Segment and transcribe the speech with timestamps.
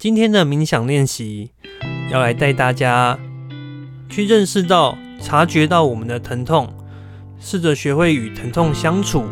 [0.00, 1.50] 今天的冥想练习
[2.10, 3.18] 要来带大家
[4.08, 6.72] 去认识到、察觉到我们的疼痛，
[7.38, 9.24] 试着学会与疼痛相处，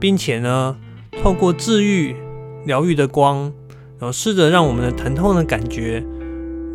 [0.00, 0.76] 并且呢，
[1.22, 2.16] 透过治愈、
[2.66, 3.52] 疗愈的光，
[4.00, 6.02] 然后试着让我们的疼痛的感觉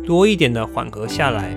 [0.06, 1.54] 多一点的缓和下来。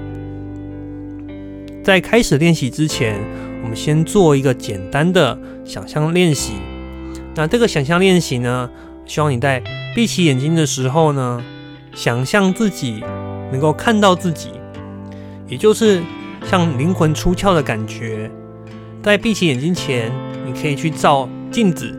[1.81, 3.17] 在开始练习之前，
[3.63, 6.55] 我们先做一个简单的想象练习。
[7.33, 8.69] 那这个想象练习呢，
[9.05, 9.63] 希望你在
[9.93, 11.43] 闭起眼睛的时候呢，
[11.93, 13.04] 想象自己
[13.51, 14.51] 能够看到自己，
[15.49, 16.01] 也就是
[16.45, 18.32] 像灵魂出窍的感觉。
[19.04, 20.09] 在闭起眼睛前，
[20.46, 21.93] 你可以去照镜子，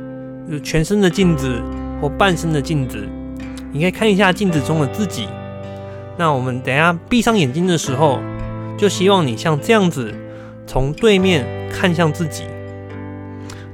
[0.50, 1.60] 就全身的镜子
[2.00, 3.06] 或半身的镜子，
[3.70, 5.28] 你可以看一下镜子中的自己。
[6.16, 8.20] 那我们等下闭上眼睛的时候，
[8.78, 10.14] 就希望你像这样子，
[10.66, 12.44] 从对面看向自己。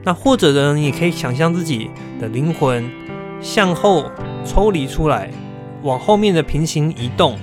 [0.03, 1.89] 那或者呢，你也可以想象自己
[2.21, 2.91] 的灵魂。
[3.41, 4.11] 向后
[4.45, 5.31] 抽离出来，
[5.83, 7.39] 往后面的平行移动，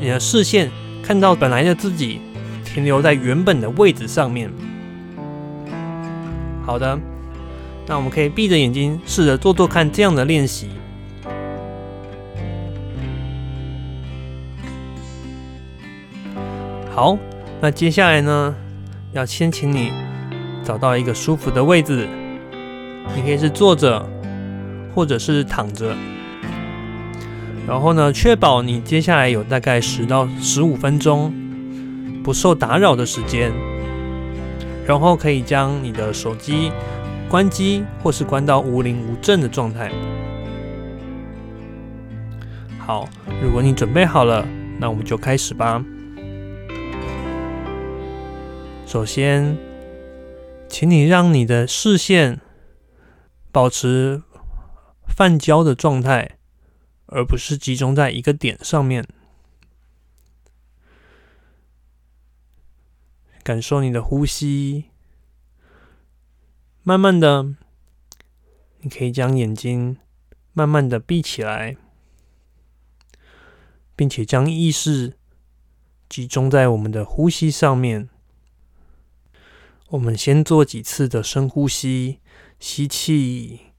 [0.00, 0.70] 你的视线
[1.02, 2.20] 看到本来的自己
[2.64, 4.50] 停留在原本的位置上面。
[6.64, 6.98] 好的，
[7.86, 10.68] 那我们可以闭着眼睛试着做做看这样的练习。
[16.90, 17.18] 好，
[17.60, 18.54] 那接下来呢，
[19.12, 19.92] 要先请你
[20.62, 22.08] 找到一个舒服的位置，
[23.14, 24.13] 你可以是坐着。
[24.94, 25.96] 或者是躺着，
[27.66, 31.34] 然后呢，确保你接下来有大概十到十五分钟
[32.22, 33.52] 不受打扰的时间，
[34.86, 36.70] 然后可以将你的手机
[37.28, 39.90] 关机或是关到无铃无震的状态。
[42.78, 43.08] 好，
[43.42, 44.46] 如果你准备好了，
[44.78, 45.84] 那我们就开始吧。
[48.86, 49.56] 首先，
[50.68, 52.40] 请你让你的视线
[53.50, 54.22] 保持。
[55.06, 56.38] 泛焦的状态，
[57.06, 59.06] 而不是集中在一个点上面。
[63.42, 64.84] 感受你的呼吸，
[66.82, 67.54] 慢慢的，
[68.80, 69.98] 你可以将眼睛
[70.54, 71.76] 慢慢的闭起来，
[73.94, 75.18] 并且将意识
[76.08, 78.08] 集中在我们的呼吸上面。
[79.88, 82.20] 我们先做几次的深呼吸，
[82.58, 83.73] 吸气。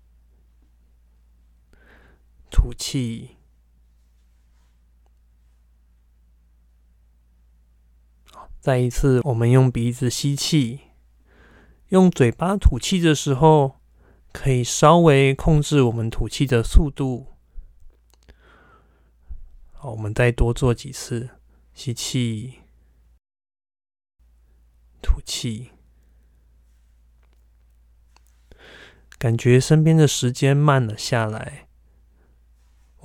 [2.55, 3.35] 吐气，
[8.61, 10.79] 再一次，我们用鼻子吸气，
[11.89, 13.81] 用嘴巴吐气的时候，
[14.31, 17.33] 可以稍微控制我们吐气的速度。
[19.73, 21.31] 好，我们再多做几次，
[21.73, 22.61] 吸气，
[25.01, 25.71] 吐气，
[29.17, 31.67] 感觉身边的时间慢了下来。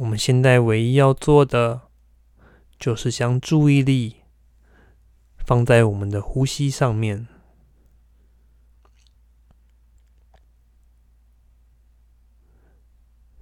[0.00, 1.83] 我们现在唯一要做的，
[2.78, 4.16] 就是将注意力
[5.37, 7.28] 放在我们的呼吸上面，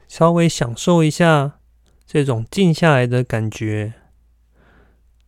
[0.09, 1.61] 稍微享受一下
[2.05, 3.95] 这种静下来的感觉，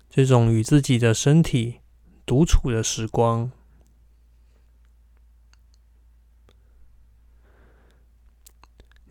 [0.09, 1.79] 这种与自己的身体
[2.27, 3.53] 独处的时光。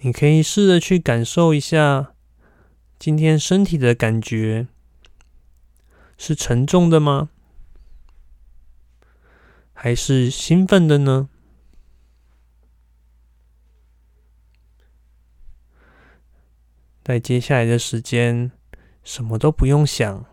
[0.02, 2.14] 你可以试着去感受一下，
[2.98, 4.68] 今天身体的感觉
[6.18, 7.30] 是沉重的吗？
[9.74, 11.28] 还是兴奋的呢？
[17.04, 18.52] 在接下来的时间，
[19.04, 20.26] 什么都不用想，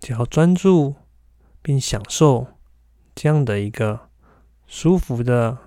[0.00, 0.94] 只要专注
[1.60, 2.46] 并享受
[3.14, 4.08] 这样的一个
[4.66, 5.58] 舒服的、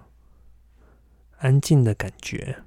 [1.37, 2.63] 安静的感觉。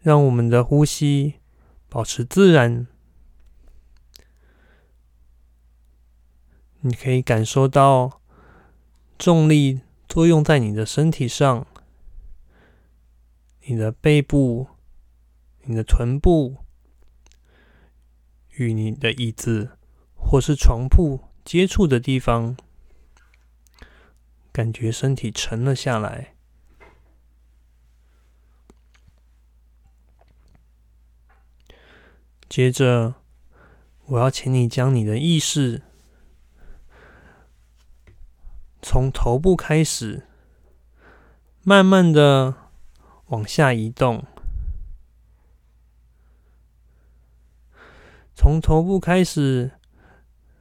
[0.00, 1.34] 让我们的呼吸
[1.88, 2.86] 保持自然。
[6.80, 8.20] 你可以感受到
[9.18, 11.66] 重力作用在你的身体上，
[13.66, 14.68] 你的背部、
[15.62, 16.58] 你的臀部
[18.50, 19.76] 与你的椅子
[20.14, 22.56] 或是床铺接触的地方，
[24.52, 26.36] 感觉身体沉了下来。
[32.48, 33.14] 接着，
[34.06, 35.82] 我要请你将你的意识
[38.80, 40.26] 从头部开始，
[41.62, 42.54] 慢慢的
[43.26, 44.24] 往下移动，
[48.34, 49.72] 从头部开始，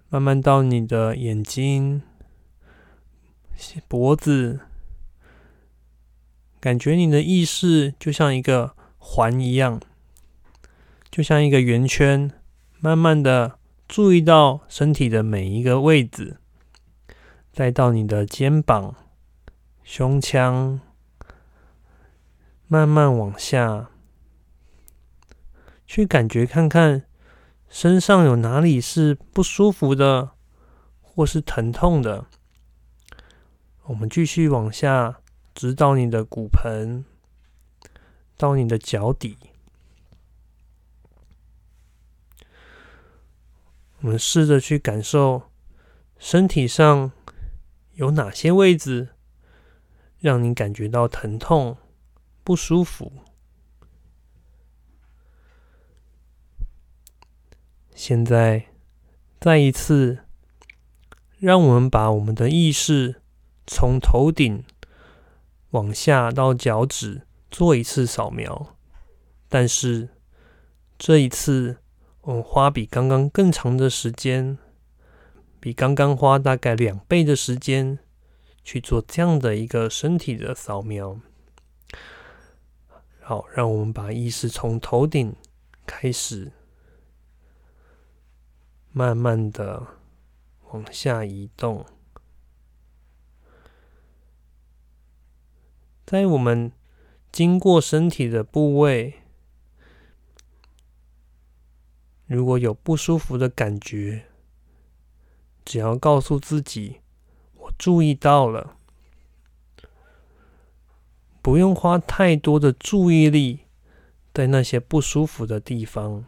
[0.10, 2.02] 慢慢到你的眼睛、
[3.88, 4.60] 脖子、
[6.60, 9.80] 感觉你的意识就像一个环一样，
[11.18, 12.32] 就像一个圆圈，
[12.80, 16.38] 慢慢的注意到身体的每一个位置，
[17.52, 18.94] 再到你的肩膀、
[19.84, 20.80] 胸腔，
[22.68, 23.90] 慢慢往下，
[25.88, 27.06] 去感觉看看
[27.68, 30.34] 身上有哪里是不舒服的，
[31.02, 32.28] 或是疼痛的。
[33.86, 35.18] 我们继续往下。
[35.56, 37.04] 直到你的骨盆，
[38.38, 39.36] 到你的脚底，
[44.02, 45.44] 我们试着去感受
[46.18, 47.12] 身体上
[47.94, 49.10] 有哪些位置
[50.20, 51.78] 让你感觉到疼痛、
[52.44, 53.12] 不舒服。
[57.94, 58.68] 现在，
[59.40, 60.20] 再一次，
[61.40, 63.22] 让我们把我们的意识
[63.66, 64.64] 从头顶。
[65.72, 68.78] 往下到脚趾做一次扫描，
[69.50, 70.08] 但是
[70.98, 71.78] 这一次
[72.28, 74.58] 我花比刚刚更长的时间，
[75.62, 78.00] 比刚刚花大概两倍的时间
[78.66, 81.22] 去做这样的一个身体的扫描。
[83.22, 85.34] 好，让我们把意识从头顶
[85.86, 86.52] 开始，
[88.92, 89.88] 慢慢的
[90.72, 91.86] 往下移动。
[96.06, 96.74] 在我们
[97.32, 99.14] 经过身体的部位，
[102.28, 104.26] 如果有不舒服的感觉，
[105.66, 107.00] 只要告诉自己
[107.56, 108.76] “我注意到了”，
[111.42, 113.62] 不用花太多的注意力
[114.34, 116.26] 在那些不舒服的地方，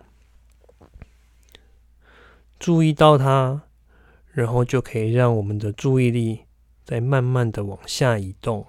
[2.57, 3.63] 注意到它，
[4.31, 6.45] 然后就可以让我们的注意力
[6.85, 8.65] 再慢慢的往下移动。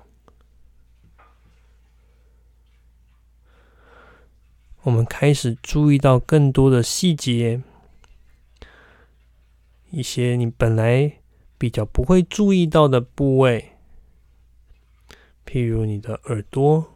[4.82, 7.62] 我们开始注意到更多的细节，
[9.90, 11.20] 一些你本来
[11.58, 13.72] 比较不会注意到的部位，
[15.44, 16.90] 譬如你的耳朵，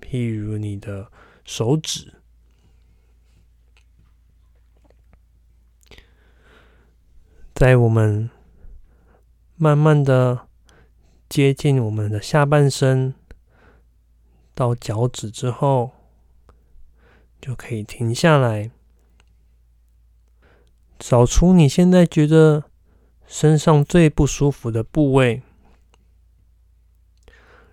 [0.00, 1.12] 譬如你的
[1.44, 2.14] 手指，
[7.54, 8.30] 在我们
[9.56, 10.48] 慢慢的
[11.28, 13.14] 接近我们的下半身
[14.54, 15.97] 到脚趾之后。
[17.40, 18.70] 就可以停下来，
[20.98, 22.64] 找出你现在觉得
[23.26, 25.42] 身上最不舒服的部位，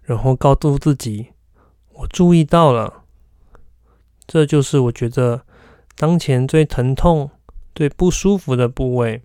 [0.03, 1.33] 然后告诉自己
[1.93, 3.03] ：“我注意到了，
[4.27, 5.45] 这就是我觉得
[5.95, 7.31] 当前最疼痛、
[7.73, 9.21] 最不舒服的部位。”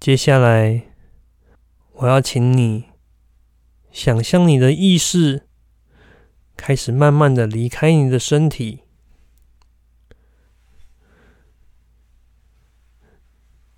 [0.00, 0.88] 接下来，
[1.92, 2.86] 我要请你
[3.90, 5.46] 想象你的意识。
[6.56, 8.80] 开始慢慢的离开你的身体，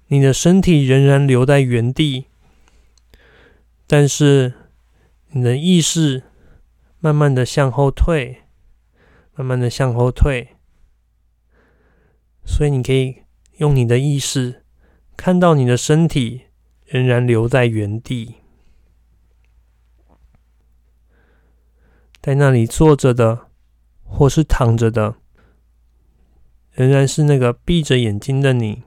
[0.08, 2.26] 你的身体仍然留在原地，
[3.86, 4.54] 但是
[5.30, 6.22] 你的意识
[7.00, 8.42] 慢慢的向后退，
[9.34, 10.56] 慢慢的向后退，
[12.44, 13.22] 所以你可以
[13.56, 14.62] 用你的意识
[15.16, 16.42] 看到你的身体
[16.84, 18.36] 仍然留在原地。
[22.26, 23.46] 在那里坐着的，
[24.02, 25.14] 或是躺着的，
[26.72, 28.82] 仍然是那个闭着眼睛的你。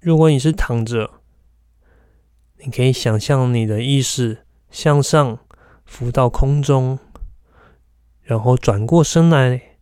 [0.00, 1.20] 如果你是躺着，
[2.56, 5.38] 你可以想象你的意识向上
[5.84, 6.98] 浮到空中，
[8.22, 9.76] 然后转过身来，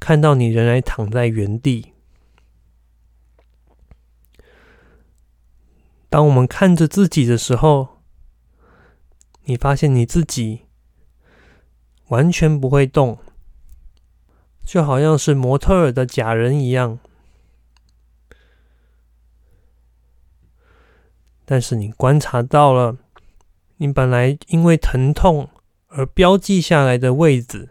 [0.00, 1.92] 看到你仍然躺在原地。
[6.10, 7.95] 当我们看着自己的时候，
[9.48, 10.62] 你发现你自己
[12.08, 13.18] 完全不会动，
[14.64, 16.98] 就好像是模特儿的假人一样。
[21.44, 22.96] 但是你观察到了，
[23.76, 25.48] 你本来因为疼痛
[25.86, 27.68] 而标记下来的位置，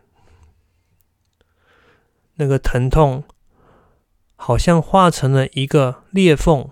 [2.36, 3.26] 那个疼痛
[4.38, 6.70] 好像化成了一个裂缝，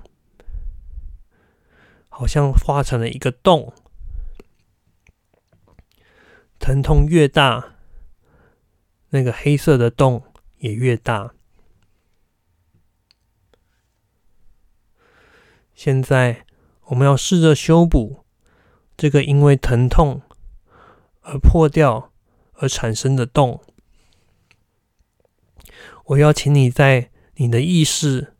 [2.07, 3.73] 好像化成了一个洞。
[6.63, 7.75] 疼痛越大，
[9.09, 10.23] 那个黑色的洞
[10.59, 11.33] 也越大。
[15.73, 16.45] 现在
[16.85, 18.23] 我们要试着修补
[18.95, 20.21] 这个因为疼痛
[21.23, 22.13] 而破掉
[22.53, 23.61] 而产生的洞。
[26.05, 28.35] 我邀请你在你的意识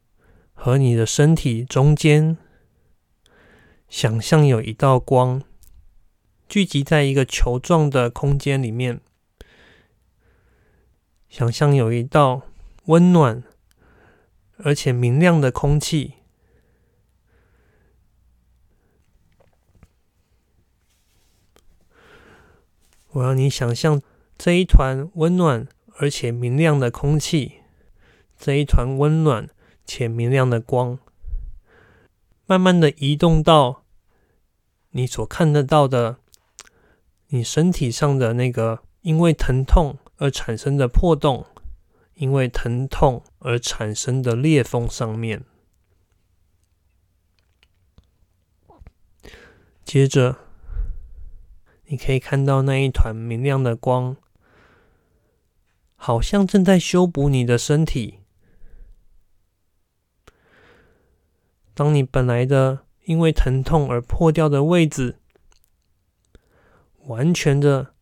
[0.53, 2.37] 和你的身体中间，
[3.89, 5.43] 想象有一道光
[6.53, 9.01] 聚集在一个球状的空间里面，
[11.27, 12.43] 想象有一道
[12.85, 13.43] 温暖
[14.57, 16.13] 而且明亮的空气。
[23.13, 24.03] 我让你想象
[24.37, 27.61] 这一团温暖而且明亮的空气，
[28.37, 29.49] 这一团温暖
[29.85, 30.99] 且明亮的光，
[32.45, 33.83] 慢慢的移动到
[34.91, 36.19] 你所看得到的
[37.33, 41.47] 你身体上的那个因为疼痛而产生的破洞，
[42.13, 45.43] 因为疼痛而产生的裂缝上面。
[49.83, 50.37] 接着。
[51.87, 54.15] 你可以看到那一团明亮的光，
[55.95, 58.21] 好像正在修补你的身体。
[61.75, 65.19] 当你本来的因为疼痛而破掉的位置，
[67.07, 67.93] 完全的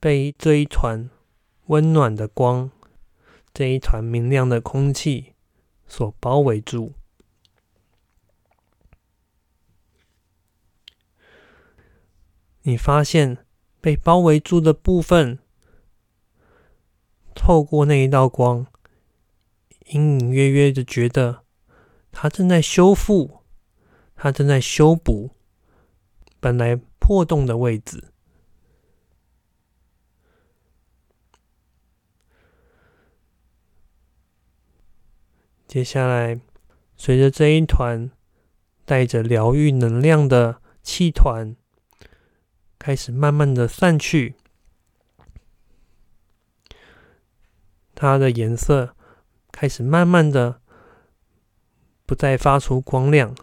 [0.00, 1.10] 被这一团
[1.66, 2.70] 温暖的光、
[3.52, 5.34] 这一团明亮的空气
[5.86, 6.94] 所包围住。
[12.62, 13.38] 你发现
[13.80, 15.38] 被包围住的部分，
[17.34, 18.66] 透过那一道光，
[19.86, 21.44] 隐隐约约的觉得，
[22.12, 23.42] 它正在修复，
[24.14, 25.30] 它正在修补
[26.40, 28.12] 本来破洞的位置。
[35.66, 36.38] 接下来，
[36.98, 38.10] 随着这一团
[38.84, 41.56] 带着疗愈能量的气团。
[42.78, 44.34] 开始慢慢的散去，
[47.94, 48.94] 它的颜色
[49.50, 50.60] 开始慢慢的
[52.04, 53.34] 不再发出光亮，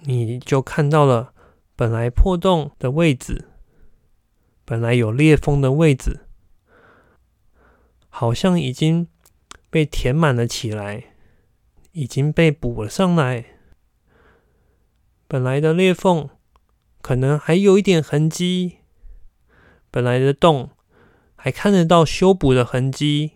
[0.00, 1.32] 你就看到了
[1.80, 3.48] 本来破洞的位置，
[4.66, 6.26] 本来有裂缝的位置，
[8.10, 9.08] 好像已经
[9.70, 11.14] 被填满了起来，
[11.92, 13.46] 已经被补了上来，
[15.26, 16.28] 本来的裂缝。
[17.00, 18.80] 可能还有一点痕迹，
[19.90, 20.72] 本来的洞
[21.34, 23.30] 还看得到修补的痕迹，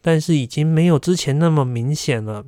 [0.00, 2.46] 但是已经没有之前那么明显了。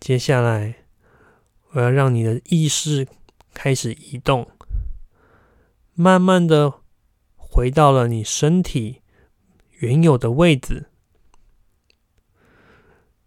[0.00, 0.86] 接下来，
[1.70, 3.06] 我要让你的意识
[3.54, 4.50] 开始移动，
[5.94, 6.80] 慢慢的
[7.36, 9.02] 回到了你身体
[9.78, 10.86] 原有的位置，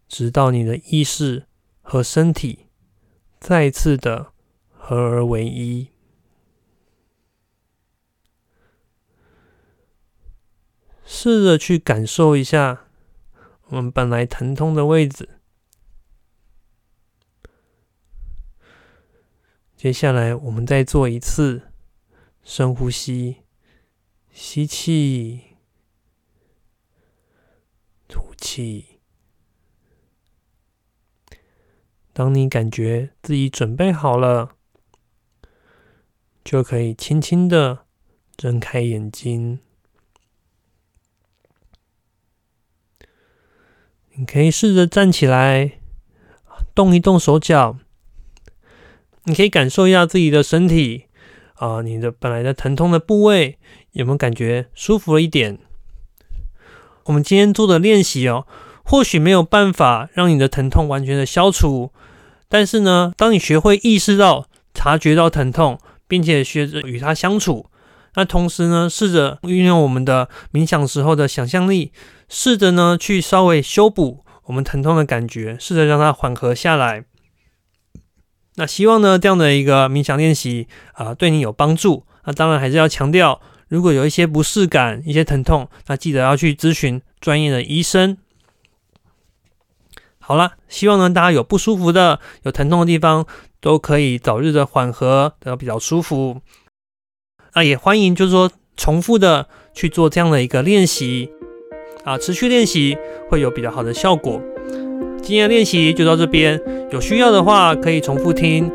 [0.06, 1.46] 直到你的意识。
[1.86, 2.70] 和身体
[3.38, 4.32] 再次的
[4.72, 5.90] 合而为一，
[11.04, 12.86] 试着去感受一下
[13.66, 15.33] 我们本来疼痛的位置。
[19.84, 21.70] 接下来，我们再做一次
[22.42, 23.42] 深呼吸，
[24.32, 25.58] 吸气，
[28.08, 28.98] 吐气。
[32.14, 34.56] 当你感觉自己准备好了，
[36.42, 37.84] 就可以轻轻的
[38.38, 39.58] 睁开眼睛。
[44.12, 45.78] 你可以试着站起来，
[46.74, 47.78] 动一动手脚。
[49.24, 51.04] 你可以感受一下自己的身体
[51.54, 53.58] 啊，你的本来的疼痛的部位
[53.92, 55.58] 有没有感觉舒服了一点？
[57.04, 58.46] 我们今天做的练习哦。
[58.86, 61.90] 或许没有办法让你的疼痛完全的消除，
[62.50, 67.70] 但是呢，当你学会意识到、察觉到疼痛，并且学着与它相处，
[68.14, 71.92] 那同时呢，试着运用我们的冥想时候的想象力，
[72.28, 77.04] 试着呢去稍微修补我们疼痛的感觉，试着让它缓和下来。
[78.56, 82.04] 那希望呢这样的一个冥想练习啊，对你有帮助。
[82.24, 88.16] 那当然还是要强调，如果有一些不适感、一些疼痛，那记得要去咨询专业的医生。
[90.18, 93.26] 好了，希望呢大家有不舒服的、有疼痛的地方，
[93.60, 96.40] 都可以早日的缓和，得到比较舒服。
[97.54, 101.30] 那也欢迎就是说重复的去做这样的一个练习
[102.04, 102.96] 啊，持续练习
[103.28, 104.40] 会有比较好的效果。
[105.24, 108.70] 今天的练习就到这边，有需要的话可以重复听。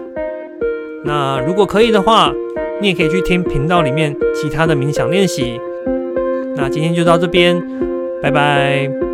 [1.06, 2.34] 那如果可以的话，
[2.82, 5.62] 你也可以去听频道里面其他的冥想练习。
[6.56, 7.62] 那今天就到这边，
[8.24, 9.09] 拜拜。